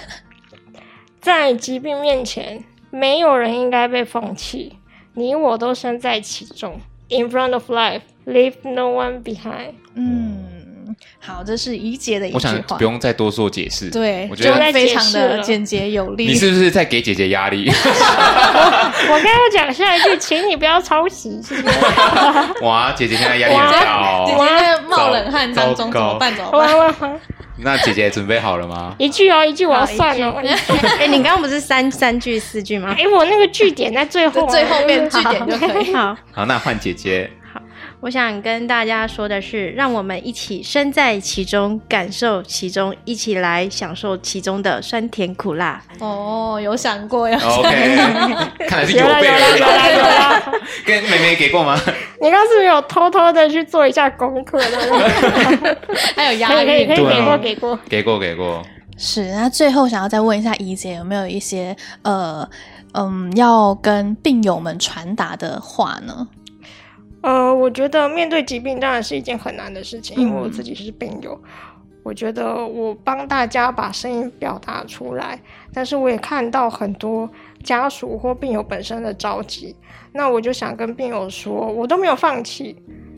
[1.20, 4.78] 在疾病面前，没有人应该被放弃，
[5.16, 6.80] 你我都身在其中。
[7.10, 8.01] In front of life.
[8.26, 9.74] Leave no one behind。
[9.95, 12.39] 嗯，好，这是怡姐的一句话。
[12.51, 13.89] 我想不用再多做解释。
[13.89, 16.28] 对，我觉得非常的简洁有力。
[16.28, 17.68] 你是不是在给姐姐压力？
[17.70, 21.78] 我刚刚讲下一句，请你不要抄袭，是不是？
[22.64, 26.34] 哇，姐姐现在压力很大，姐姐在冒冷汗当中怎么办？
[26.34, 27.20] 怎么办？
[27.62, 28.95] 那姐姐准备好了吗？
[28.97, 30.36] 一句哦，一句我要算了。
[30.99, 32.95] 哎，你刚刚不是三三句四句吗？
[32.97, 35.93] 哎，我那个句点在最后，最后面 句点就可以。
[35.93, 37.30] 好，好，那换姐姐。
[38.04, 45.82] 我想跟大家说的是，让我们一起身在其中，感受其中，一起来享受其中的酸甜苦辣。
[45.99, 48.36] 哦，有想过呀？OK，
[48.68, 50.43] 看来是有备而来。
[50.86, 51.80] 跟妹妹给过吗？
[52.22, 55.78] 你刚是不是有偷偷的去做一下功课的？
[56.14, 58.62] 还有压力，可以可以给过给过给过给过。
[58.97, 62.45] 是，那最后想要再问一下怡姐，有没有一些呃
[62.95, 66.28] 嗯要跟病友们传达的话呢？
[67.24, 71.34] 呃，我觉得面对疾病当然是一件很难的事情，因为我自己是病友。
[71.41, 71.49] 嗯、
[72.03, 75.39] 我觉得我帮大家把声音表达出来，
[75.74, 77.30] 但是我也看到很多
[77.63, 79.74] 家属或病友本身的着急。
[80.11, 82.76] 那我就想跟病友说，我都没有放弃，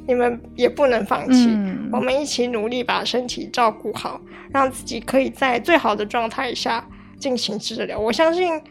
[0.07, 1.47] 你们也不能放弃。
[1.49, 6.87] 嗯、我们一起努力把身体照顾好，让自己可以在最好的状态下
[7.17, 7.97] 进行治疗。
[7.97, 8.61] 我相信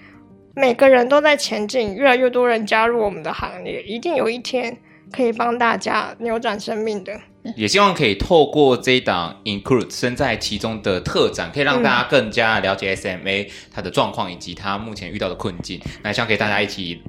[0.54, 4.78] 每个人都在前进，越来越多人加入我们的行列，一定有一天。
[5.14, 7.12] 可以帮大家扭转生命的，
[7.56, 17.00] 也希望可以透过这一档 Include 身在其中的特展，可以让大家更加了解 SMA 它的状况以及它目前遇到的困境，那希望给大家一起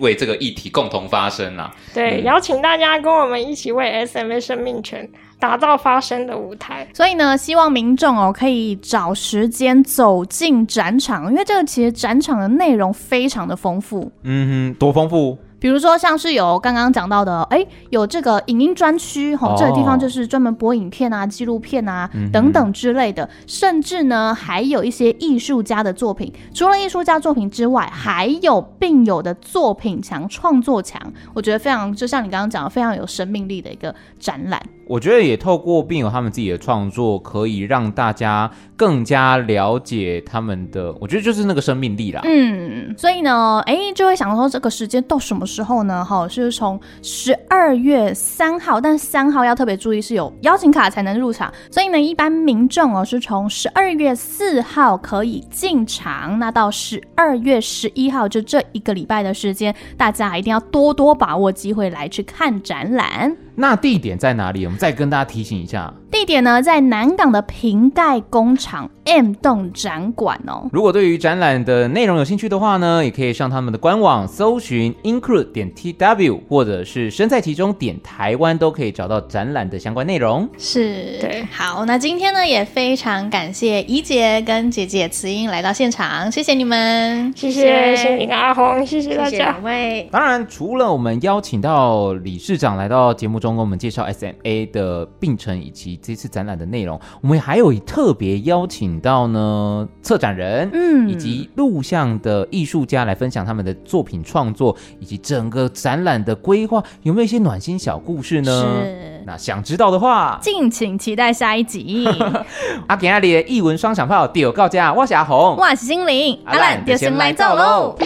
[0.00, 1.70] 为这个议题共同发声啦。
[1.92, 5.06] 对，嗯、邀请大家跟我们一起为 SMA 生命权
[5.38, 6.88] 打造发声的舞台。
[6.94, 14.10] 所以呢，希望民众哦可以找时间走进展场，因为这个其实展场的内容非常的丰富。
[14.22, 15.36] 嗯哼，多丰富。
[15.60, 26.32] 比如说，像是有刚刚讲到的，哎，有这个影音专区，吼、哦，这个地方就是专门播影片啊、纪录片啊、嗯、等等之类的，甚至呢，还有一些艺术家的作品。
[26.54, 31.00] 除了艺术家作品之外，还有病友的作品墙、创作墙，
[31.34, 34.60] 我觉得非常，就像你刚刚讲的，非常有生命力的一个展览。
[34.90, 40.92] 我觉得也透过病友他们自己的创作，可以让大家更加了解他们的。
[41.00, 42.22] 我觉得就是那个生命力啦。
[42.24, 46.04] 嗯，所以呢，哎，就会想说这个时间到什么时候呢？
[46.04, 51.54] 哈，是从十二月三号，但三号要特别注意是有邀请卡才能入场。
[51.70, 63.36] 所以呢，一般民众哦是从十二月四号可以进场，那到十二月十一号就这一个礼拜的时间，大家一定要多多把握机会来去看展览。
[63.60, 64.64] 那地点在哪里？
[64.64, 70.66] 我们再跟大家提醒一下，地点呢在南港的瓶盖工厂 M 栋展馆哦。
[70.72, 80.48] 如果对于展览的内容有兴趣的话呢，也可以上他们的官网搜寻 include 点 tw，或者是身在其中点台湾，都可以找到展览的相关内容。
[80.56, 89.30] 是，对，好，那今天呢也非常感谢怡姐跟姐姐慈英来到现场，谢谢你们，谢谢，谢谢你阿红，谢谢大家。
[89.30, 90.08] 谢谢两位。
[90.10, 93.49] 当然，除了我们邀请到理事长来到节目中。
[93.54, 108.82] 跟我们介绍 SMA 的病程以及这次展览的内容，我们还有特别邀请到呢策展人，嗯，以及录像的艺术家来分享他们的作品创作以及整个展览的规划，有没有一些暖心小故事呢？
[108.82, 112.08] 是，那想知道的话，敬请期待下一集。
[112.88, 117.96] 阿健阿里的艺文双响炮，第二告假，我是阿红，我是心灵，阿兰就先来走喽。